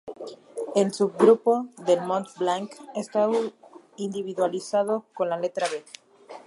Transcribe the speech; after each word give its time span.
El 0.73 0.91
subgrupo 0.93 1.67
del 1.85 2.01
Mont 2.01 2.27
Blanc 2.39 2.71
está 2.95 3.29
individualizado 3.97 5.05
con 5.13 5.29
la 5.29 5.37
letra 5.37 5.67
"b". 5.69 5.83